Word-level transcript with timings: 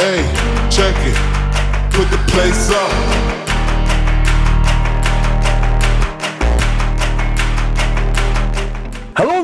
Hey, 0.00 0.22
check 0.70 0.96
it. 1.04 1.14
Put 1.92 2.10
the 2.10 2.16
place 2.32 2.70
up. 2.70 3.49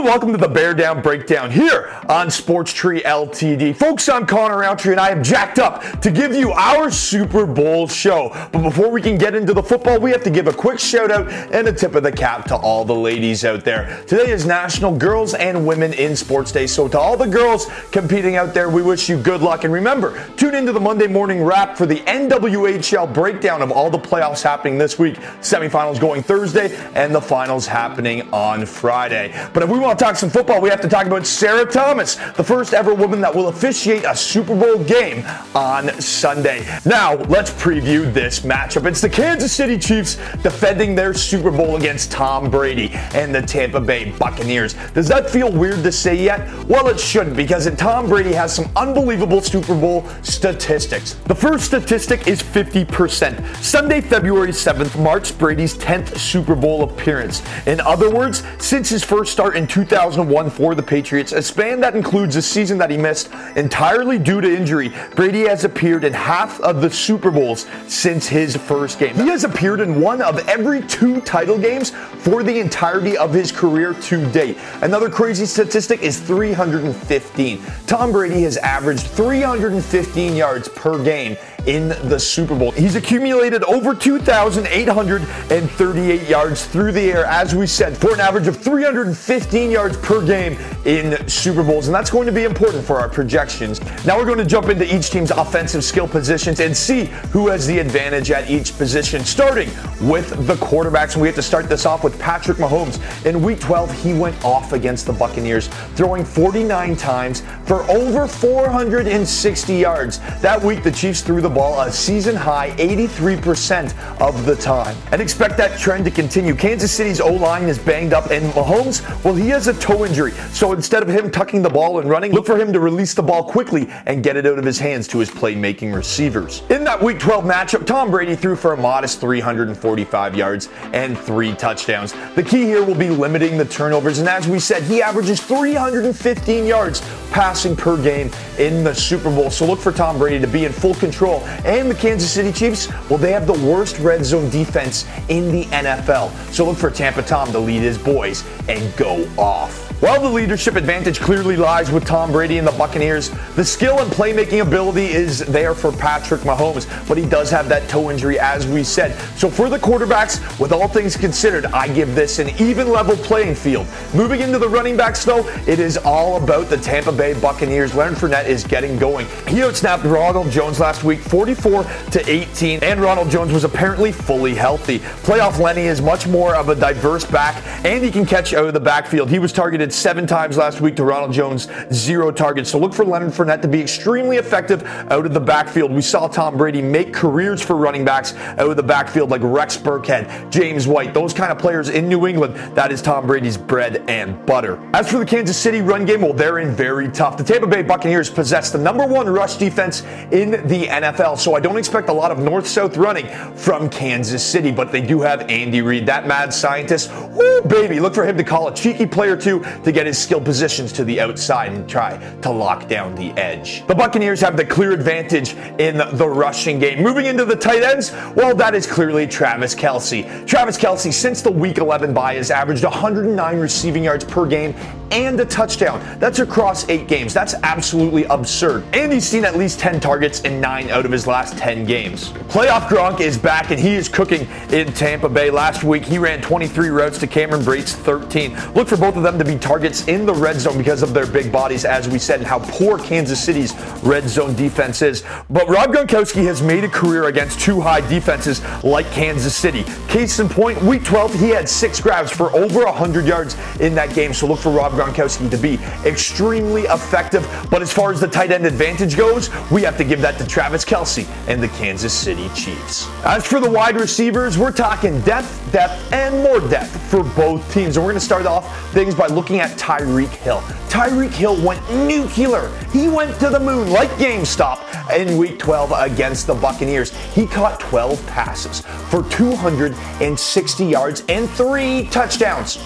Welcome 0.06 0.30
to 0.30 0.38
the 0.38 0.46
Bear 0.46 0.72
Down 0.72 1.02
Breakdown 1.02 1.50
here 1.50 1.92
on 2.08 2.30
Sports 2.30 2.72
Tree 2.72 3.02
LTD. 3.02 3.74
Folks, 3.74 4.08
I'm 4.08 4.24
Connor 4.24 4.58
Roundtree 4.58 4.92
and 4.92 5.00
I 5.00 5.10
am 5.10 5.20
jacked 5.20 5.58
up 5.58 5.82
to 6.00 6.12
give 6.12 6.32
you 6.32 6.52
our 6.52 6.92
Super 6.92 7.44
Bowl 7.44 7.88
show. 7.88 8.30
But 8.52 8.62
before 8.62 8.88
we 8.88 9.02
can 9.02 9.18
get 9.18 9.34
into 9.34 9.52
the 9.52 9.64
football, 9.64 9.98
we 9.98 10.12
have 10.12 10.22
to 10.22 10.30
give 10.30 10.46
a 10.46 10.52
quick 10.52 10.78
shout 10.78 11.10
out 11.10 11.28
and 11.28 11.66
a 11.66 11.72
tip 11.72 11.96
of 11.96 12.04
the 12.04 12.12
cap 12.12 12.44
to 12.46 12.54
all 12.54 12.84
the 12.84 12.94
ladies 12.94 13.44
out 13.44 13.64
there. 13.64 14.04
Today 14.06 14.30
is 14.30 14.46
National 14.46 14.96
Girls 14.96 15.34
and 15.34 15.66
Women 15.66 15.92
in 15.92 16.14
Sports 16.14 16.52
Day. 16.52 16.68
So 16.68 16.86
to 16.86 16.96
all 16.96 17.16
the 17.16 17.26
girls 17.26 17.66
competing 17.90 18.36
out 18.36 18.54
there, 18.54 18.70
we 18.70 18.82
wish 18.82 19.08
you 19.08 19.20
good 19.20 19.42
luck. 19.42 19.64
And 19.64 19.72
remember, 19.72 20.24
tune 20.36 20.54
into 20.54 20.70
the 20.70 20.80
Monday 20.80 21.08
morning 21.08 21.42
wrap 21.42 21.76
for 21.76 21.84
the 21.84 21.98
NWHL 22.02 23.12
breakdown 23.12 23.60
of 23.60 23.72
all 23.72 23.90
the 23.90 23.98
playoffs 23.98 24.44
happening 24.44 24.78
this 24.78 25.00
week. 25.00 25.16
Semifinals 25.40 25.98
going 25.98 26.22
Thursday 26.22 26.76
and 26.94 27.12
the 27.12 27.20
finals 27.20 27.66
happening 27.66 28.22
on 28.32 28.64
Friday. 28.66 29.34
But 29.52 29.64
if 29.64 29.68
we 29.68 29.80
want 29.80 29.95
to 29.98 30.04
talk 30.04 30.16
some 30.16 30.30
football, 30.30 30.60
we 30.60 30.68
have 30.68 30.80
to 30.80 30.88
talk 30.88 31.06
about 31.06 31.26
Sarah 31.26 31.64
Thomas, 31.64 32.16
the 32.36 32.44
first 32.44 32.74
ever 32.74 32.94
woman 32.94 33.20
that 33.20 33.34
will 33.34 33.48
officiate 33.48 34.04
a 34.04 34.14
Super 34.14 34.54
Bowl 34.54 34.82
game 34.84 35.24
on 35.54 35.88
Sunday. 36.00 36.66
Now, 36.84 37.14
let's 37.14 37.50
preview 37.50 38.12
this 38.12 38.40
matchup. 38.40 38.86
It's 38.86 39.00
the 39.00 39.08
Kansas 39.08 39.52
City 39.52 39.78
Chiefs 39.78 40.16
defending 40.42 40.94
their 40.94 41.14
Super 41.14 41.50
Bowl 41.50 41.76
against 41.76 42.10
Tom 42.10 42.50
Brady 42.50 42.90
and 43.14 43.34
the 43.34 43.42
Tampa 43.42 43.80
Bay 43.80 44.10
Buccaneers. 44.12 44.74
Does 44.92 45.08
that 45.08 45.30
feel 45.30 45.50
weird 45.50 45.82
to 45.84 45.92
say 45.92 46.14
yet? 46.14 46.48
Well, 46.66 46.88
it 46.88 47.00
shouldn't 47.00 47.36
because 47.36 47.70
Tom 47.76 48.08
Brady 48.08 48.32
has 48.32 48.54
some 48.54 48.70
unbelievable 48.76 49.40
Super 49.40 49.74
Bowl 49.74 50.06
statistics. 50.22 51.14
The 51.26 51.34
first 51.34 51.64
statistic 51.64 52.26
is 52.26 52.42
50%. 52.42 53.56
Sunday, 53.56 54.00
February 54.00 54.50
7th 54.50 55.00
marks 55.02 55.30
Brady's 55.30 55.76
10th 55.76 56.18
Super 56.18 56.54
Bowl 56.54 56.82
appearance. 56.82 57.42
In 57.66 57.80
other 57.80 58.10
words, 58.10 58.42
since 58.58 58.88
his 58.88 59.04
first 59.04 59.32
start 59.32 59.56
in 59.56 59.66
2001 59.88 60.50
for 60.50 60.74
the 60.74 60.82
Patriots, 60.82 61.32
a 61.32 61.40
span 61.40 61.80
that 61.80 61.94
includes 61.94 62.34
a 62.34 62.42
season 62.42 62.76
that 62.78 62.90
he 62.90 62.96
missed 62.96 63.30
entirely 63.54 64.18
due 64.18 64.40
to 64.40 64.56
injury. 64.56 64.92
Brady 65.14 65.42
has 65.42 65.64
appeared 65.64 66.02
in 66.02 66.12
half 66.12 66.60
of 66.60 66.80
the 66.80 66.90
Super 66.90 67.30
Bowls 67.30 67.66
since 67.86 68.26
his 68.26 68.56
first 68.56 68.98
game. 68.98 69.14
He 69.14 69.28
has 69.28 69.44
appeared 69.44 69.78
in 69.80 70.00
one 70.00 70.20
of 70.20 70.38
every 70.48 70.82
two 70.82 71.20
title 71.20 71.56
games 71.56 71.90
for 71.90 72.42
the 72.42 72.58
entirety 72.58 73.16
of 73.16 73.32
his 73.32 73.52
career 73.52 73.94
to 73.94 74.26
date. 74.32 74.58
Another 74.82 75.08
crazy 75.08 75.46
statistic 75.46 76.02
is 76.02 76.18
315. 76.18 77.62
Tom 77.86 78.10
Brady 78.10 78.42
has 78.42 78.56
averaged 78.56 79.06
315 79.06 80.34
yards 80.34 80.68
per 80.68 81.02
game 81.02 81.36
in 81.66 81.88
the 82.08 82.18
Super 82.18 82.54
Bowl. 82.54 82.70
He's 82.70 82.96
accumulated 82.96 83.62
over 83.64 83.94
2,838 83.94 86.28
yards 86.28 86.66
through 86.66 86.92
the 86.92 87.12
air, 87.12 87.26
as 87.26 87.54
we 87.54 87.66
said, 87.66 87.94
for 87.96 88.12
an 88.14 88.20
average 88.20 88.46
of 88.46 88.56
315 88.56 89.70
yards 89.70 89.96
per 89.98 90.24
game 90.24 90.56
in 90.84 91.28
Super 91.28 91.64
Bowls. 91.64 91.88
And 91.88 91.94
that's 91.94 92.10
going 92.10 92.26
to 92.26 92.32
be 92.32 92.44
important 92.44 92.84
for 92.84 92.98
our 92.98 93.08
projections. 93.08 93.80
Now 94.06 94.16
we're 94.16 94.26
going 94.26 94.38
to 94.38 94.44
jump 94.44 94.68
into 94.68 94.84
each 94.94 95.10
team's 95.10 95.32
offensive 95.32 95.82
skill 95.84 96.06
positions 96.06 96.60
and 96.60 96.76
see 96.76 97.06
who 97.32 97.48
has 97.48 97.66
the 97.66 97.78
advantage 97.78 98.30
at 98.30 98.48
each 98.48 98.78
position, 98.78 99.24
starting 99.24 99.68
with 100.00 100.46
the 100.46 100.54
quarterbacks. 100.54 101.14
And 101.14 101.22
we 101.22 101.28
have 101.28 101.34
to 101.36 101.42
start 101.42 101.68
this 101.68 101.86
off 101.86 102.04
with 102.04 102.18
Patrick 102.20 102.58
Mahomes. 102.58 103.00
In 103.26 103.42
week 103.42 103.58
12, 103.60 103.92
he 104.02 104.12
went 104.12 104.44
off 104.44 104.72
against 104.72 105.06
the 105.06 105.12
Buccaneers, 105.12 105.66
throwing 105.94 106.24
49 106.24 106.94
times 106.96 107.42
for 107.64 107.82
over 107.90 108.28
460 108.28 109.74
yards. 109.74 110.20
That 110.40 110.62
week, 110.62 110.84
the 110.84 110.92
Chiefs 110.92 111.22
threw 111.22 111.40
the 111.40 111.55
ball 111.56 111.80
a 111.80 111.90
season 111.90 112.36
high 112.36 112.70
83% 112.72 114.20
of 114.20 114.44
the 114.44 114.54
time. 114.56 114.94
And 115.10 115.22
expect 115.22 115.56
that 115.56 115.78
trend 115.78 116.04
to 116.04 116.10
continue. 116.10 116.54
Kansas 116.54 116.92
City's 116.92 117.18
O 117.18 117.32
line 117.32 117.62
is 117.64 117.78
banged 117.78 118.12
up, 118.12 118.30
and 118.30 118.44
Mahomes, 118.52 119.02
well, 119.24 119.34
he 119.34 119.48
has 119.48 119.66
a 119.66 119.72
toe 119.72 120.04
injury. 120.04 120.32
So 120.52 120.74
instead 120.74 121.02
of 121.02 121.08
him 121.08 121.30
tucking 121.30 121.62
the 121.62 121.70
ball 121.70 121.98
and 121.98 122.10
running, 122.10 122.32
look 122.32 122.44
for 122.44 122.58
him 122.58 122.74
to 122.74 122.80
release 122.80 123.14
the 123.14 123.22
ball 123.22 123.42
quickly 123.42 123.88
and 124.04 124.22
get 124.22 124.36
it 124.36 124.44
out 124.44 124.58
of 124.58 124.66
his 124.66 124.78
hands 124.78 125.08
to 125.08 125.18
his 125.18 125.30
playmaking 125.30 125.94
receivers. 125.94 126.62
In 126.68 126.84
that 126.84 127.02
Week 127.02 127.18
12 127.18 127.46
matchup, 127.46 127.86
Tom 127.86 128.10
Brady 128.10 128.36
threw 128.36 128.54
for 128.54 128.74
a 128.74 128.76
modest 128.76 129.18
345 129.20 130.36
yards 130.36 130.68
and 130.92 131.16
three 131.16 131.54
touchdowns. 131.54 132.12
The 132.34 132.42
key 132.42 132.64
here 132.64 132.84
will 132.84 132.94
be 132.94 133.08
limiting 133.08 133.56
the 133.56 133.64
turnovers, 133.64 134.18
and 134.18 134.28
as 134.28 134.46
we 134.46 134.58
said, 134.58 134.82
he 134.82 135.00
averages 135.00 135.40
315 135.40 136.66
yards 136.66 137.00
passing 137.30 137.74
per 137.74 138.02
game 138.02 138.30
in 138.58 138.84
the 138.84 138.94
Super 138.94 139.30
Bowl. 139.30 139.50
So 139.50 139.66
look 139.66 139.78
for 139.78 139.92
Tom 139.92 140.18
Brady 140.18 140.38
to 140.40 140.46
be 140.46 140.66
in 140.66 140.72
full 140.72 140.94
control 140.94 141.45
and 141.64 141.90
the 141.90 141.94
Kansas 141.94 142.30
City 142.30 142.52
Chiefs, 142.52 142.88
well, 143.08 143.18
they 143.18 143.32
have 143.32 143.46
the 143.46 143.66
worst 143.66 143.98
red 143.98 144.24
zone 144.24 144.50
defense 144.50 145.06
in 145.28 145.50
the 145.50 145.64
NFL. 145.66 146.30
So 146.52 146.66
look 146.66 146.78
for 146.78 146.90
Tampa 146.90 147.22
Tom 147.22 147.52
to 147.52 147.58
lead 147.58 147.82
his 147.82 147.98
boys 147.98 148.44
and 148.68 148.94
go 148.96 149.28
off. 149.36 149.85
While 150.00 150.20
the 150.20 150.28
leadership 150.28 150.76
advantage 150.76 151.20
clearly 151.20 151.56
lies 151.56 151.90
with 151.90 152.04
Tom 152.04 152.30
Brady 152.30 152.58
and 152.58 152.68
the 152.68 152.72
Buccaneers, 152.72 153.30
the 153.54 153.64
skill 153.64 153.98
and 154.00 154.12
playmaking 154.12 154.60
ability 154.60 155.06
is 155.06 155.38
there 155.38 155.74
for 155.74 155.90
Patrick 155.90 156.42
Mahomes, 156.42 156.86
but 157.08 157.16
he 157.16 157.24
does 157.24 157.50
have 157.50 157.66
that 157.70 157.88
toe 157.88 158.10
injury, 158.10 158.38
as 158.38 158.66
we 158.66 158.84
said. 158.84 159.18
So 159.38 159.48
for 159.48 159.70
the 159.70 159.78
quarterbacks, 159.78 160.60
with 160.60 160.70
all 160.70 160.86
things 160.86 161.16
considered, 161.16 161.64
I 161.66 161.88
give 161.88 162.14
this 162.14 162.38
an 162.38 162.50
even 162.60 162.90
level 162.90 163.16
playing 163.16 163.54
field. 163.54 163.86
Moving 164.12 164.42
into 164.42 164.58
the 164.58 164.68
running 164.68 164.98
backs, 164.98 165.24
though, 165.24 165.48
it 165.66 165.78
is 165.78 165.96
all 165.96 166.42
about 166.44 166.68
the 166.68 166.76
Tampa 166.76 167.12
Bay 167.12 167.32
Buccaneers. 167.32 167.94
Leonard 167.94 168.18
Fournette 168.18 168.48
is 168.48 168.64
getting 168.64 168.98
going. 168.98 169.24
He 169.48 169.60
outsnapped 169.60 170.04
Ronald 170.04 170.50
Jones 170.50 170.78
last 170.78 171.04
week, 171.04 171.20
44 171.20 171.84
to 171.84 172.30
18, 172.30 172.80
and 172.84 173.00
Ronald 173.00 173.30
Jones 173.30 173.50
was 173.50 173.64
apparently 173.64 174.12
fully 174.12 174.54
healthy. 174.54 174.98
Playoff 174.98 175.58
Lenny 175.58 175.86
is 175.86 176.02
much 176.02 176.26
more 176.26 176.54
of 176.54 176.68
a 176.68 176.74
diverse 176.74 177.24
back, 177.24 177.64
and 177.82 178.04
he 178.04 178.10
can 178.10 178.26
catch 178.26 178.52
out 178.52 178.66
of 178.66 178.74
the 178.74 178.80
backfield. 178.80 179.30
He 179.30 179.38
was 179.38 179.54
targeted 179.54 179.85
seven 179.92 180.26
times 180.26 180.56
last 180.56 180.80
week 180.80 180.96
to 180.96 181.04
Ronald 181.04 181.32
Jones, 181.32 181.68
zero 181.92 182.30
targets. 182.30 182.70
So 182.70 182.78
look 182.78 182.94
for 182.94 183.04
Leonard 183.04 183.32
Fournette 183.32 183.62
to 183.62 183.68
be 183.68 183.80
extremely 183.80 184.36
effective 184.36 184.82
out 184.84 185.26
of 185.26 185.34
the 185.34 185.40
backfield. 185.40 185.92
We 185.92 186.02
saw 186.02 186.28
Tom 186.28 186.56
Brady 186.56 186.82
make 186.82 187.12
careers 187.12 187.62
for 187.62 187.76
running 187.76 188.04
backs 188.04 188.34
out 188.34 188.70
of 188.70 188.76
the 188.76 188.82
backfield 188.82 189.30
like 189.30 189.42
Rex 189.42 189.76
Burkhead, 189.76 190.50
James 190.50 190.86
White, 190.86 191.14
those 191.14 191.32
kind 191.32 191.52
of 191.52 191.58
players 191.58 191.88
in 191.88 192.08
New 192.08 192.26
England. 192.26 192.54
That 192.74 192.92
is 192.92 193.02
Tom 193.02 193.26
Brady's 193.26 193.56
bread 193.56 194.04
and 194.08 194.44
butter. 194.46 194.78
As 194.94 195.10
for 195.10 195.18
the 195.18 195.26
Kansas 195.26 195.58
City 195.58 195.80
run 195.80 196.04
game, 196.04 196.20
well, 196.20 196.32
they're 196.32 196.58
in 196.58 196.74
very 196.74 197.08
tough. 197.08 197.36
The 197.36 197.44
Tampa 197.44 197.66
Bay 197.66 197.82
Buccaneers 197.82 198.30
possess 198.30 198.70
the 198.70 198.78
number 198.78 199.06
one 199.06 199.28
rush 199.28 199.56
defense 199.56 200.02
in 200.32 200.52
the 200.66 200.86
NFL, 200.86 201.38
so 201.38 201.54
I 201.54 201.60
don't 201.60 201.76
expect 201.76 202.08
a 202.08 202.12
lot 202.12 202.30
of 202.30 202.38
north-south 202.38 202.96
running 202.96 203.26
from 203.54 203.88
Kansas 203.88 204.44
City, 204.44 204.70
but 204.70 204.92
they 204.92 205.00
do 205.00 205.20
have 205.20 205.42
Andy 205.50 205.82
Reid, 205.82 206.06
that 206.06 206.26
mad 206.26 206.52
scientist. 206.52 207.10
Woo, 207.30 207.62
baby, 207.62 208.00
look 208.00 208.14
for 208.14 208.24
him 208.24 208.36
to 208.36 208.44
call 208.44 208.68
a 208.68 208.74
cheeky 208.74 209.06
play 209.06 209.28
or 209.28 209.36
two 209.36 209.64
to 209.84 209.92
get 209.92 210.06
his 210.06 210.18
skill 210.18 210.40
positions 210.40 210.92
to 210.92 211.04
the 211.04 211.20
outside 211.20 211.72
and 211.72 211.88
try 211.88 212.16
to 212.42 212.50
lock 212.50 212.88
down 212.88 213.14
the 213.14 213.30
edge. 213.32 213.86
The 213.86 213.94
Buccaneers 213.94 214.40
have 214.40 214.56
the 214.56 214.64
clear 214.64 214.92
advantage 214.92 215.54
in 215.78 215.96
the 215.96 216.28
rushing 216.28 216.78
game. 216.78 217.02
Moving 217.02 217.26
into 217.26 217.44
the 217.44 217.56
tight 217.56 217.82
ends, 217.82 218.12
well, 218.34 218.54
that 218.56 218.74
is 218.74 218.86
clearly 218.86 219.26
Travis 219.26 219.74
Kelce. 219.74 220.46
Travis 220.46 220.76
Kelce, 220.76 221.12
since 221.12 221.42
the 221.42 221.50
Week 221.50 221.78
11 221.78 222.12
bye, 222.14 222.34
has 222.34 222.50
averaged 222.50 222.84
109 222.84 223.58
receiving 223.58 224.04
yards 224.04 224.24
per 224.24 224.46
game 224.46 224.74
and 225.10 225.38
a 225.38 225.44
touchdown. 225.44 226.02
That's 226.18 226.38
across 226.38 226.88
eight 226.88 227.08
games. 227.08 227.32
That's 227.32 227.54
absolutely 227.62 228.24
absurd. 228.24 228.84
And 228.92 229.12
he's 229.12 229.26
seen 229.26 229.44
at 229.44 229.56
least 229.56 229.78
10 229.78 230.00
targets 230.00 230.40
in 230.40 230.60
nine 230.60 230.90
out 230.90 231.04
of 231.04 231.12
his 231.12 231.26
last 231.26 231.56
10 231.58 231.84
games. 231.84 232.30
Playoff 232.48 232.88
Gronk 232.88 233.20
is 233.20 233.38
back 233.38 233.70
and 233.70 233.78
he 233.78 233.94
is 233.94 234.08
cooking 234.08 234.48
in 234.70 234.92
Tampa 234.92 235.28
Bay. 235.28 235.50
Last 235.50 235.84
week, 235.84 236.04
he 236.04 236.18
ran 236.18 236.40
23 236.42 236.88
routes 236.88 237.18
to 237.18 237.26
Cameron 237.26 237.64
Brate's 237.64 237.94
13. 237.94 238.56
Look 238.74 238.88
for 238.88 238.96
both 238.96 239.16
of 239.16 239.22
them 239.22 239.38
to 239.38 239.44
be 239.44 239.56
targets 239.66 240.06
in 240.06 240.24
the 240.24 240.32
red 240.32 240.60
zone 240.60 240.78
because 240.78 241.02
of 241.02 241.12
their 241.12 241.26
big 241.26 241.50
bodies, 241.50 241.84
as 241.84 242.08
we 242.08 242.20
said, 242.20 242.38
and 242.38 242.46
how 242.46 242.60
poor 242.60 242.98
Kansas 242.98 243.42
City's 243.42 243.74
red 244.04 244.28
zone 244.28 244.54
defense 244.54 245.02
is. 245.02 245.24
But 245.50 245.68
Rob 245.68 245.92
Gronkowski 245.92 246.44
has 246.44 246.62
made 246.62 246.84
a 246.84 246.88
career 246.88 247.24
against 247.24 247.58
two 247.58 247.80
high 247.80 248.00
defenses 248.08 248.62
like 248.84 249.10
Kansas 249.10 249.56
City. 249.56 249.82
Case 250.06 250.38
in 250.38 250.48
point, 250.48 250.80
week 250.82 251.02
12, 251.02 251.34
he 251.34 251.48
had 251.48 251.68
six 251.68 252.00
grabs 252.00 252.30
for 252.30 252.54
over 252.54 252.84
100 252.84 253.26
yards 253.26 253.56
in 253.80 253.92
that 253.96 254.14
game. 254.14 254.32
So 254.32 254.46
look 254.46 254.60
for 254.60 254.70
Rob 254.70 254.92
Gronkowski 254.92 255.50
to 255.50 255.56
be 255.56 255.80
extremely 256.08 256.82
effective. 256.82 257.44
But 257.68 257.82
as 257.82 257.92
far 257.92 258.12
as 258.12 258.20
the 258.20 258.28
tight 258.28 258.52
end 258.52 258.66
advantage 258.66 259.16
goes, 259.16 259.50
we 259.72 259.82
have 259.82 259.96
to 259.96 260.04
give 260.04 260.20
that 260.20 260.38
to 260.38 260.46
Travis 260.46 260.84
Kelce 260.84 261.26
and 261.48 261.60
the 261.60 261.68
Kansas 261.70 262.12
City 262.12 262.48
Chiefs. 262.50 263.08
As 263.24 263.44
for 263.44 263.58
the 263.58 263.68
wide 263.68 263.96
receivers, 263.96 264.56
we're 264.56 264.70
talking 264.70 265.20
depth, 265.22 265.72
depth, 265.72 266.12
and 266.12 266.40
more 266.44 266.60
depth 266.60 266.96
for 267.10 267.24
both 267.24 267.60
teams. 267.74 267.96
And 267.96 268.06
we're 268.06 268.12
going 268.12 268.20
to 268.20 268.24
start 268.24 268.46
off 268.46 268.92
things 268.92 269.12
by 269.12 269.26
looking 269.26 269.55
at 269.60 269.78
Tyreek 269.78 270.28
Hill. 270.28 270.60
Tyreek 270.88 271.30
Hill 271.30 271.60
went 271.64 271.82
nuclear. 271.90 272.68
He 272.92 273.08
went 273.08 273.38
to 273.40 273.48
the 273.48 273.60
moon 273.60 273.90
like 273.90 274.10
GameStop 274.10 275.14
in 275.16 275.36
week 275.36 275.58
12 275.58 275.92
against 275.96 276.46
the 276.46 276.54
Buccaneers. 276.54 277.14
He 277.34 277.46
caught 277.46 277.80
12 277.80 278.26
passes 278.26 278.80
for 279.10 279.22
260 279.24 280.84
yards 280.84 281.22
and 281.28 281.48
three 281.50 282.08
touchdowns. 282.08 282.78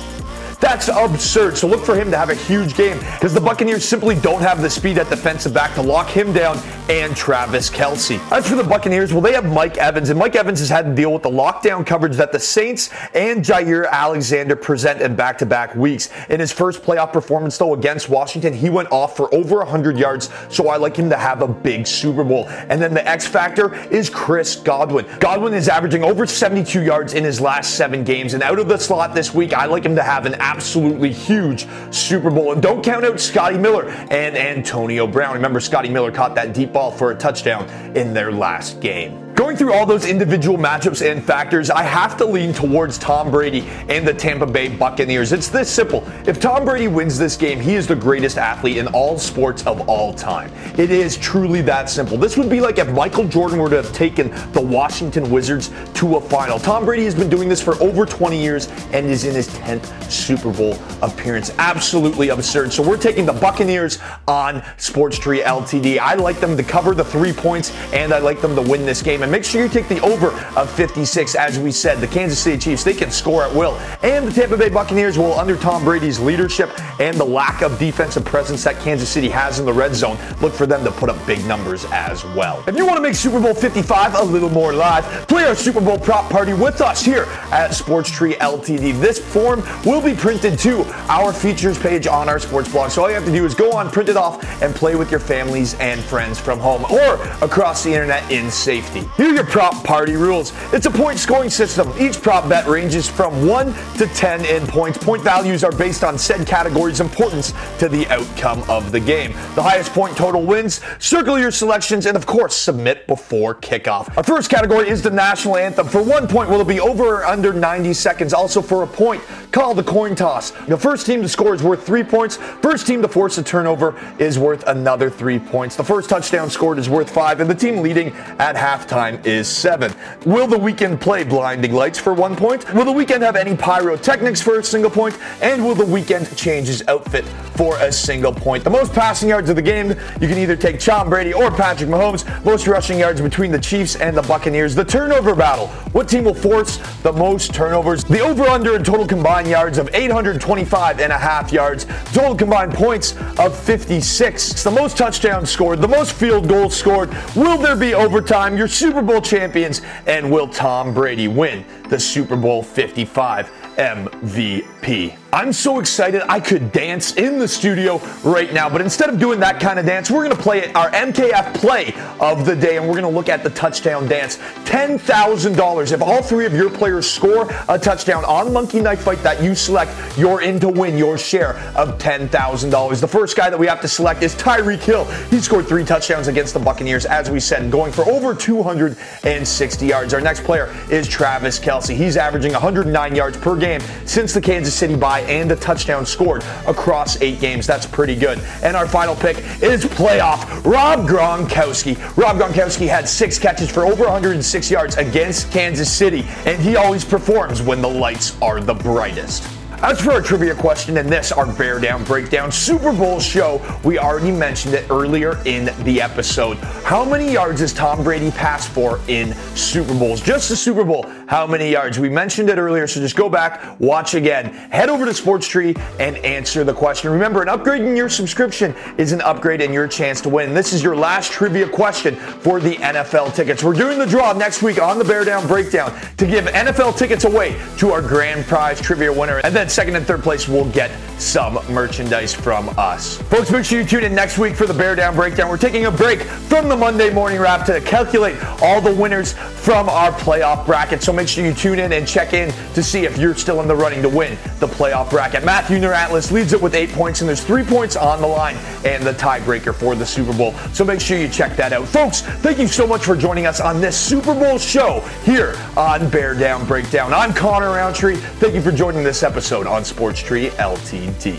That's 0.61 0.89
absurd. 0.89 1.57
So 1.57 1.67
look 1.67 1.85
for 1.85 1.97
him 1.97 2.11
to 2.11 2.19
have 2.19 2.31
a 2.31 2.35
huge 2.35 2.75
game 2.75 2.99
because 2.99 3.33
the 3.33 3.41
Buccaneers 3.41 3.85
simply 3.85 4.15
don't 4.15 4.43
have 4.43 4.61
the 4.61 4.69
speed 4.69 4.99
at 4.99 5.09
defensive 5.09 5.55
back 5.55 5.75
to 5.75 5.83
lock 5.83 6.09
him 6.09 6.33
down 6.33 6.59
and 6.91 7.17
Travis 7.17 7.71
Kelce. 7.71 8.19
As 8.33 8.49
for 8.49 8.57
the 8.57 8.65
Buccaneers, 8.65 9.12
well, 9.12 9.23
they 9.23 9.33
have 9.33 9.45
Mike 9.45 9.79
Evans, 9.79 10.11
and 10.11 10.19
Mike 10.19 10.35
Evans 10.35 10.59
has 10.59 10.69
had 10.69 10.87
to 10.87 10.95
deal 10.95 11.12
with 11.12 11.23
the 11.23 11.31
lockdown 11.31 11.87
coverage 11.87 12.17
that 12.17 12.33
the 12.33 12.41
Saints 12.41 12.91
and 13.15 13.45
Jaire 13.45 13.89
Alexander 13.89 14.57
present 14.57 15.01
in 15.01 15.15
back 15.15 15.39
to 15.39 15.47
back 15.47 15.77
weeks. 15.77 16.11
In 16.29 16.41
his 16.41 16.53
first 16.53 16.83
playoff 16.83 17.12
performance, 17.12 17.57
though, 17.57 17.75
against 17.75 18.09
Washington, 18.09 18.53
he 18.53 18.71
went 18.71 18.91
off 18.91 19.17
for 19.17 19.33
over 19.33 19.59
100 19.59 19.97
yards, 19.97 20.31
so 20.49 20.69
I 20.69 20.79
like 20.79 20.97
him 20.97 21.09
to 21.11 21.17
have 21.17 21.43
a 21.43 21.49
big 21.49 21.87
Super 21.87 22.25
Bowl. 22.25 22.49
And 22.49 22.83
then 22.83 22.93
the 22.93 23.09
X 23.09 23.25
factor 23.25 23.75
is 23.91 24.11
Chris 24.11 24.57
Godwin. 24.57 25.07
Godwin 25.21 25.55
is 25.55 25.69
averaging 25.69 26.03
over 26.03 26.27
72 26.27 26.83
yards 26.83 27.15
in 27.15 27.23
his 27.23 27.41
last 27.41 27.77
seven 27.77 28.03
games, 28.03 28.35
and 28.35 28.43
out 28.43 28.59
of 28.59 28.67
the 28.67 28.77
slot 28.77 29.15
this 29.15 29.33
week, 29.33 29.55
I 29.55 29.67
like 29.67 29.87
him 29.87 29.95
to 29.95 30.03
have 30.03 30.27
an 30.27 30.35
absolutely 30.50 31.12
huge 31.12 31.67
Super 31.91 32.31
Bowl. 32.31 32.52
And 32.52 32.61
don't 32.61 32.82
count 32.82 33.05
out 33.05 33.20
Scotty 33.20 33.56
Miller 33.56 33.88
and 33.88 34.37
Antonio 34.37 35.06
Brown. 35.06 35.35
Remember, 35.35 35.61
Scotty 35.61 35.88
Miller 35.88 36.11
caught 36.11 36.35
that 36.35 36.52
deep 36.52 36.73
ball 36.73 36.91
for 36.91 37.12
a 37.12 37.14
touchdown 37.14 37.69
in 37.97 38.12
their 38.12 38.32
last 38.32 38.81
game. 38.81 39.30
Going 39.40 39.56
through 39.56 39.72
all 39.72 39.87
those 39.87 40.04
individual 40.04 40.58
matchups 40.58 41.00
and 41.10 41.25
factors, 41.25 41.70
I 41.70 41.82
have 41.82 42.14
to 42.19 42.26
lean 42.26 42.52
towards 42.52 42.98
Tom 42.98 43.31
Brady 43.31 43.62
and 43.88 44.06
the 44.06 44.12
Tampa 44.12 44.44
Bay 44.44 44.69
Buccaneers. 44.69 45.32
It's 45.32 45.48
this 45.48 45.70
simple. 45.70 46.06
If 46.26 46.38
Tom 46.38 46.66
Brady 46.66 46.88
wins 46.88 47.19
this 47.19 47.38
game, 47.38 47.58
he 47.58 47.75
is 47.75 47.87
the 47.87 47.96
greatest 47.96 48.37
athlete 48.37 48.76
in 48.76 48.87
all 48.88 49.19
sports 49.19 49.66
of 49.66 49.88
all 49.88 50.12
time. 50.12 50.52
It 50.76 50.90
is 50.90 51.16
truly 51.16 51.62
that 51.62 51.88
simple. 51.88 52.19
This 52.19 52.37
would 52.37 52.50
be 52.50 52.60
like 52.60 52.76
if 52.76 52.90
Michael 52.90 53.26
Jordan 53.26 53.58
were 53.58 53.70
to 53.70 53.76
have 53.76 53.90
taken 53.94 54.28
the 54.52 54.60
Washington 54.60 55.31
Wizards 55.31 55.70
to 55.94 56.16
a 56.16 56.20
final. 56.20 56.58
Tom 56.58 56.84
Brady 56.84 57.04
has 57.04 57.14
been 57.14 57.31
doing 57.31 57.48
this 57.48 57.62
for 57.62 57.82
over 57.82 58.04
20 58.04 58.38
years 58.38 58.69
and 58.92 59.06
is 59.06 59.25
in 59.25 59.34
his 59.34 59.48
10th 59.48 60.12
Super 60.12 60.52
Bowl 60.52 60.76
appearance. 61.00 61.50
Absolutely 61.56 62.28
absurd. 62.28 62.75
So 62.75 62.87
we're 62.87 62.98
taking 62.98 63.25
the 63.25 63.32
Buccaneers 63.32 64.00
on 64.28 64.62
Sports 64.76 65.19
Tree 65.19 65.40
LTD. 65.40 65.98
I 65.98 66.12
like 66.12 66.40
them 66.40 66.58
to 66.58 66.62
cover 66.62 66.94
the 66.94 67.06
three 67.06 67.32
points 67.32 67.75
and 67.94 68.12
I 68.12 68.19
like 68.19 68.42
them 68.42 68.54
to 68.54 68.60
win 68.60 68.84
this 68.84 69.00
game. 69.00 69.30
Make 69.31 69.44
sure 69.44 69.62
you 69.62 69.69
take 69.69 69.88
the 69.88 70.00
over 70.00 70.31
of 70.56 70.71
56. 70.71 71.35
As 71.35 71.59
we 71.59 71.73
said, 71.73 71.99
the 71.99 72.09
Kansas 72.09 72.38
City 72.38 72.59
Chiefs, 72.59 72.85
they 72.85 72.94
can 72.94 73.11
score 73.11 73.44
at 73.44 73.55
will. 73.55 73.75
And 74.03 74.27
the 74.27 74.32
Tampa 74.32 74.56
Bay 74.56 74.69
Buccaneers 74.69 75.19
will, 75.19 75.38
under 75.38 75.56
Tom 75.56 75.85
Brady's 75.85 76.19
leadership 76.19 76.71
and 77.00 77.17
the 77.17 77.25
lack 77.25 77.62
of 77.62 77.79
defensive 77.79 78.25
presence 78.25 78.65
that 78.65 78.79
Kansas 78.81 79.09
City 79.09 79.29
has 79.29 79.59
in 79.59 79.67
the 79.67 79.73
red 79.73 79.94
zone, 79.94 80.19
look 80.41 80.53
for 80.53 80.67
them 80.67 80.85
to 80.85 80.91
put 80.91 81.09
up 81.09 81.27
big 81.27 81.44
numbers 81.47 81.87
as 81.93 82.25
well. 82.27 82.62
If 82.67 82.77
you 82.77 82.87
want 82.87 82.97
to 82.97 83.03
make 83.03 83.15
Super 83.15 83.41
Bowl 83.41 83.55
55 83.55 84.15
a 84.15 84.23
little 84.23 84.50
more 84.50 84.73
live, 84.73 85.05
play 85.29 85.44
our 85.44 85.55
Super 85.55 85.81
Bowl 85.81 85.99
prop 85.99 86.31
party 86.31 86.53
with 86.53 86.81
us 86.81 87.05
here 87.05 87.25
at 87.50 87.75
Sports 87.75 88.11
Tree 88.11 88.35
LTD. 88.35 89.00
This 89.00 89.19
form 89.19 89.62
will 89.85 90.00
be 90.00 90.15
printed 90.15 90.59
to 90.61 90.85
our 91.09 91.33
features 91.33 91.79
page 91.79 92.06
on 92.06 92.29
our 92.29 92.38
sports 92.38 92.71
blog. 92.71 92.91
So 92.91 93.03
all 93.03 93.09
you 93.09 93.15
have 93.15 93.25
to 93.25 93.33
do 93.33 93.44
is 93.44 93.55
go 93.55 93.73
on, 93.73 93.91
print 93.91 94.09
it 94.09 94.17
off, 94.17 94.43
and 94.62 94.75
play 94.75 94.97
with 94.97 95.11
your 95.11 95.21
families 95.21 95.75
and 95.75 96.00
friends 96.00 96.38
from 96.38 96.59
home 96.59 96.85
or 96.85 97.15
across 97.43 97.85
the 97.85 97.91
internet 97.91 98.29
in 98.31 98.50
safety. 98.50 99.09
Here 99.17 99.29
are 99.29 99.35
your 99.35 99.45
prop 99.45 99.85
party 99.85 100.15
rules. 100.15 100.53
It's 100.73 100.87
a 100.87 100.91
point 100.91 101.19
scoring 101.19 101.51
system. 101.51 101.93
Each 101.99 102.21
prop 102.23 102.49
bet 102.49 102.67
ranges 102.67 103.09
from 103.09 103.47
1 103.47 103.75
to 103.99 104.07
10 104.07 104.45
in 104.45 104.67
points. 104.67 104.99
Point 104.99 105.23
values 105.23 105.65
are 105.65 105.73
based 105.73 106.05
on 106.05 106.17
said 106.17 106.47
category's 106.47 107.01
importance 107.01 107.53
to 107.81 107.89
the 107.89 108.07
outcome 108.07 108.62
of 108.71 108.93
the 108.93 109.01
game. 109.01 109.33
The 109.57 109.62
highest 109.62 109.93
point 109.93 110.17
total 110.17 110.43
wins. 110.45 110.81
Circle 111.01 111.39
your 111.39 111.51
selections 111.51 112.07
and, 112.07 112.17
of 112.17 112.25
course, 112.25 112.57
submit 112.57 113.07
before 113.09 113.55
kickoff. 113.55 114.17
Our 114.17 114.23
first 114.23 114.49
category 114.49 114.89
is 114.89 115.03
the 115.03 115.11
national 115.11 115.57
anthem. 115.57 115.89
For 115.89 116.03
one 116.03 116.29
point, 116.29 116.49
will 116.49 116.61
it 116.61 116.69
be 116.69 116.81
over 116.81 117.17
or 117.17 117.25
under 117.25 117.53
90 117.53 117.93
seconds? 117.93 118.33
Also, 118.33 118.62
for 118.62 118.85
a 118.85 118.87
point, 118.87 119.23
call 119.51 119.75
the 119.75 119.83
coin 119.83 120.15
toss. 120.15 120.53
The 120.53 120.79
first 120.79 121.05
team 121.05 121.21
to 121.23 121.29
score 121.29 121.55
is 121.55 121.62
worth 121.62 121.85
three 121.85 122.05
points. 122.05 122.37
First 122.37 122.87
team 122.87 123.03
to 123.03 123.09
force 123.09 123.37
a 123.39 123.43
turnover 123.43 124.01
is 124.19 124.39
worth 124.39 124.67
another 124.69 125.11
three 125.11 125.41
points. 125.41 125.75
The 125.75 125.85
first 125.85 126.09
touchdown 126.09 126.49
scored 126.49 126.79
is 126.79 126.89
worth 126.89 127.11
five, 127.11 127.41
and 127.41 127.51
the 127.51 127.55
team 127.55 127.83
leading 127.83 128.12
at 128.39 128.55
halftime 128.55 129.00
is 129.08 129.49
seven. 129.49 129.93
Will 130.26 130.47
the 130.47 130.56
Weeknd 130.56 131.00
play 131.00 131.25
blinding 131.25 131.73
lights 131.73 131.99
for 131.99 132.12
one 132.12 132.37
point? 132.37 132.73
Will 132.75 132.85
the 132.85 132.93
Weeknd 132.93 133.23
have 133.23 133.35
any 133.35 133.56
pyrotechnics 133.56 134.43
for 134.43 134.58
a 134.58 134.64
single 134.64 134.91
point? 134.91 135.19
And 135.41 135.64
will 135.64 135.75
the 135.75 135.85
Weeknd 135.85 136.37
change 136.37 136.69
his 136.69 136.87
outfit 136.87 137.25
for 137.56 137.79
a 137.79 137.91
single 137.91 138.32
point? 138.32 138.62
The 138.62 138.70
most 138.70 138.93
passing 138.93 139.31
yards 139.31 139.49
of 139.49 139.56
the 139.56 139.62
game, 139.62 139.91
you 140.20 140.29
can 140.29 140.38
either 140.38 140.56
take 140.56 140.81
Tom 140.81 141.08
Brady 141.08 141.32
or 141.32 141.50
Patrick 141.50 141.88
Mahomes. 141.88 142.44
Most 142.44 142.67
rushing 142.67 142.99
yards 142.99 143.20
between 143.20 143.50
the 143.50 143.58
Chiefs 143.58 143.97
and 143.97 144.17
the 144.17 144.23
Buccaneers. 144.23 144.75
The 144.75 144.85
turnover 144.85 145.35
battle. 145.35 145.69
What 145.93 146.08
team 146.08 146.25
will 146.25 146.35
force 146.35 146.76
the 147.02 147.12
most 147.12 147.55
turnovers? 147.55 148.05
The 148.05 148.20
over 148.20 148.44
under 148.44 148.76
in 148.76 148.85
total 148.85 149.06
combined 149.06 149.49
yards 149.49 149.79
of 149.79 149.88
825 149.94 151.00
and 151.00 151.12
a 151.12 151.19
half 151.19 151.52
yards. 151.52 151.87
Total 152.12 152.35
combined 152.35 152.75
points 152.75 153.17
of 153.38 153.58
56. 153.58 154.50
It's 154.50 154.62
the 154.62 154.70
most 154.70 154.97
touchdowns 154.97 155.50
scored, 155.50 155.81
the 155.81 155.88
most 155.88 156.12
field 156.12 156.49
goals 156.49 156.76
scored. 156.76 157.11
Will 157.35 157.58
there 157.58 157.76
be 157.76 157.94
overtime? 157.94 158.56
Your 158.56 158.69
Super 158.90 159.02
Bowl 159.02 159.20
champions. 159.20 159.82
And 160.08 160.32
will 160.32 160.48
Tom 160.48 160.92
Brady 160.92 161.28
win 161.28 161.64
the 161.88 162.00
Super 162.00 162.34
Bowl 162.34 162.60
55 162.60 163.48
MVP? 163.76 165.19
I'm 165.32 165.53
so 165.53 165.79
excited 165.79 166.23
I 166.29 166.41
could 166.41 166.73
dance 166.73 167.15
in 167.15 167.38
the 167.38 167.47
studio 167.47 168.00
right 168.25 168.53
now, 168.53 168.69
but 168.69 168.81
instead 168.81 169.09
of 169.09 169.21
doing 169.21 169.38
that 169.41 169.61
kind 169.61 169.79
of 169.79 169.87
dance, 169.87 170.11
we're 170.11 170.25
going 170.25 170.37
to 170.37 170.43
play 170.43 170.73
our 170.73 170.91
MKF 170.91 171.55
play 171.55 171.94
of 172.19 172.44
the 172.44 172.56
day 172.56 172.79
and 172.79 172.87
we're 172.87 173.00
going 173.00 173.05
to 173.05 173.17
look 173.17 173.29
at 173.29 173.44
the 173.44 173.50
touchdown 173.50 174.09
dance. 174.09 174.38
$10,000. 174.65 175.93
If 175.93 176.03
all 176.03 176.21
three 176.21 176.47
of 176.47 176.53
your 176.53 176.69
players 176.69 177.09
score 177.09 177.49
a 177.69 177.79
touchdown 177.79 178.25
on 178.25 178.53
Monkey 178.53 178.81
Knife 178.81 179.03
Fight 179.03 179.23
that 179.23 179.41
you 179.41 179.55
select, 179.55 179.93
you're 180.19 180.43
in 180.43 180.59
to 180.59 180.69
win 180.69 180.99
your 180.99 181.17
share 181.17 181.56
of 181.76 181.97
$10,000. 181.99 183.00
The 183.00 183.09
first 183.09 183.37
guy 183.37 183.50
that 183.50 183.59
we 183.59 183.69
have 183.69 183.81
to 183.83 183.88
select 183.88 184.25
is 184.25 184.35
Tyreek 184.35 184.81
Hill. 184.81 185.05
He 185.31 185.38
scored 185.38 185.69
three 185.69 185.85
touchdowns 185.85 186.26
against 186.26 186.55
the 186.55 186.61
Buccaneers, 186.61 187.06
as 187.06 187.31
we 187.31 187.38
said, 187.38 187.71
going 187.71 187.93
for 187.93 188.03
over 188.09 188.35
260 188.35 189.87
yards. 189.87 190.12
Our 190.12 190.21
next 190.21 190.43
player 190.43 190.75
is 190.91 191.06
Travis 191.06 191.61
Kelce. 191.61 191.94
He's 191.94 192.17
averaging 192.17 192.53
109 192.53 193.15
yards 193.15 193.37
per 193.37 193.56
game 193.56 193.81
since 194.06 194.35
the 194.35 194.41
Kansas 194.41 194.75
City 194.75 194.97
bye 194.97 195.19
and 195.28 195.50
a 195.52 195.56
touchdown 195.56 196.06
scored 196.06 196.44
across 196.67 197.20
eight 197.20 197.40
games. 197.40 197.67
That's 197.67 197.87
pretty 197.87 198.17
good. 198.17 198.38
And 198.62 198.76
our 198.76 198.87
final 198.87 199.14
pick 199.14 199.38
is 199.62 199.84
playoff 199.84 200.64
Rob 200.64 201.08
Gronkowski. 201.08 201.96
Rob 202.17 202.37
Gronkowski 202.37 202.88
had 202.88 203.08
six 203.08 203.38
catches 203.38 203.70
for 203.70 203.84
over 203.84 204.05
106 204.05 204.70
yards 204.70 204.96
against 204.96 205.50
Kansas 205.50 205.93
City, 205.93 206.25
and 206.46 206.61
he 206.61 206.76
always 206.76 207.05
performs 207.05 207.62
when 207.62 207.82
the 207.82 207.88
lights 207.88 208.40
are 208.40 208.61
the 208.61 208.75
brightest. 208.75 209.60
As 209.82 209.99
for 209.99 210.12
our 210.12 210.21
trivia 210.21 210.55
question 210.55 210.99
in 210.99 211.06
this, 211.06 211.32
our 211.32 211.50
Bear 211.55 211.81
Down 211.81 212.05
Breakdown 212.05 212.53
Super 212.53 212.93
Bowl 212.93 213.19
show, 213.19 213.62
we 213.82 213.99
already 213.99 214.31
mentioned 214.31 214.75
it 214.75 214.85
earlier 214.91 215.41
in 215.47 215.71
the 215.85 216.03
episode. 216.03 216.59
How 216.85 217.03
many 217.03 217.32
yards 217.32 217.62
has 217.62 217.73
Tom 217.73 218.05
Brady 218.05 218.31
passed 218.31 218.69
for 218.69 219.00
in 219.09 219.33
Super 219.57 219.95
Bowls? 219.95 220.21
Just 220.21 220.50
the 220.50 220.57
Super 220.57 220.85
Bowl, 220.85 221.07
how 221.28 221.47
many 221.47 221.71
yards? 221.71 221.99
We 221.99 222.11
mentioned 222.11 222.50
it 222.50 222.59
earlier, 222.59 222.87
so 222.87 223.00
just 223.00 223.16
go 223.16 223.31
back, 223.31 223.81
watch 223.81 224.12
again. 224.12 224.52
Head 224.71 224.90
over 224.90 225.07
to 225.07 225.14
Sports 225.14 225.49
Tree 225.49 225.75
and 225.99 226.19
answer 226.19 226.62
the 226.62 226.75
question. 226.75 227.11
Remember, 227.11 227.40
an 227.40 227.49
upgrade 227.49 227.81
in 227.81 227.97
your 227.97 228.11
subscription 228.11 228.75
is 228.99 229.12
an 229.12 229.23
upgrade 229.23 229.62
in 229.62 229.73
your 229.73 229.88
chance 229.88 230.21
to 230.21 230.28
win. 230.28 230.52
This 230.52 230.75
is 230.75 230.83
your 230.83 230.95
last 230.95 231.33
trivia 231.33 231.66
question 231.66 232.16
for 232.16 232.61
the 232.61 232.75
NFL 232.76 233.35
tickets. 233.35 233.64
We're 233.64 233.73
doing 233.73 233.99
the 233.99 234.07
draw 234.07 234.35
next 234.35 234.62
week 234.62 234.78
on 234.78 234.99
the 234.99 235.04
Bear 235.04 235.25
Down 235.25 235.47
Breakdown 235.47 235.99
to 236.19 236.26
give 236.26 236.45
NFL 236.45 236.99
tickets 236.99 237.25
away 237.25 237.59
to 237.78 237.93
our 237.93 238.02
grand 238.02 238.45
prize 238.45 238.78
trivia 238.78 239.11
winner. 239.11 239.38
And 239.38 239.57
then 239.57 239.70
second 239.71 239.97
and 239.97 240.07
third 240.07 240.23
place 240.23 240.49
will 240.49 240.69
get 240.71 240.91
some 241.21 241.59
merchandise 241.69 242.35
from 242.35 242.71
us. 242.79 243.19
Folks, 243.23 243.50
make 243.50 243.65
sure 243.65 243.81
you 243.81 243.87
tune 243.87 244.05
in 244.05 244.15
next 244.15 244.39
week 244.39 244.57
for 244.57 244.67
the 244.67 244.75
Bear 244.75 244.95
Down 244.95 245.15
Breakdown. 245.15 245.49
We're 245.49 245.59
taking 245.59 245.87
a 245.87 245.91
break 245.91 246.23
from 246.23 246.69
the 246.69 246.77
Monday 246.77 247.11
morning 247.11 247.39
wrap 247.41 247.67
to 247.67 247.81
calculate 247.81 248.37
all 248.62 248.81
the 248.81 248.95
winners 248.95 249.35
from 249.35 249.89
our 249.89 250.11
playoff 250.12 250.65
bracket. 250.67 251.03
So 251.03 251.12
make 251.12 251.29
sure 251.29 251.45
you 251.45 251.53
tune 251.53 251.79
in 251.79 251.93
and 251.93 252.09
check 252.09 252.33
in 252.33 252.53
to 252.75 252.83
see 252.83 253.05
if 253.05 253.19
you're 253.19 253.35
still 253.35 253.61
in 253.61 253.69
the 253.69 253.77
running 253.77 254.03
to 254.03 254.09
win 254.09 254.39
the 254.59 254.67
playoff 254.67 255.11
bracket. 255.11 255.45
Matthew 255.45 255.79
Neuratlas 255.79 256.33
leads 256.33 256.53
it 256.53 256.61
with 256.61 256.75
eight 256.75 256.91
points, 256.91 257.21
and 257.21 257.29
there's 257.29 257.45
three 257.45 257.65
points 257.65 257.97
on 257.97 258.21
the 258.21 258.27
line 258.27 258.57
and 258.85 259.05
the 259.05 259.12
tiebreaker 259.12 259.75
for 259.75 259.95
the 259.95 260.07
Super 260.07 260.33
Bowl. 260.37 260.53
So 260.73 260.85
make 260.85 261.00
sure 261.00 261.19
you 261.19 261.29
check 261.29 261.57
that 261.57 261.73
out. 261.73 261.87
Folks, 261.87 262.23
thank 262.23 262.59
you 262.59 262.67
so 262.67 262.87
much 262.87 263.05
for 263.05 263.15
joining 263.15 263.47
us 263.47 263.61
on 263.61 263.81
this 263.81 263.99
Super 263.99 264.35
Bowl 264.35 264.59
show 264.59 265.00
here 265.25 265.55
on 265.77 266.09
Bear 266.09 266.35
Down 266.35 266.67
Breakdown. 266.67 267.12
I'm 267.12 267.35
Connor 267.35 267.71
Roundtree. 267.71 268.17
Thank 268.17 268.55
you 268.55 268.62
for 268.62 268.73
joining 268.73 269.05
this 269.05 269.23
episode 269.61 269.67
on 269.67 269.85
Sports 269.85 270.21
Tree 270.21 270.49
LTD. 270.50 271.35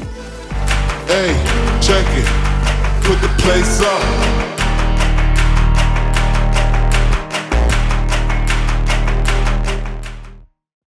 Hey, 1.08 1.34
check 1.82 2.06
it. 2.10 3.04
Put 3.04 3.20
the 3.22 3.34
place 3.42 3.82
up. 3.82 4.61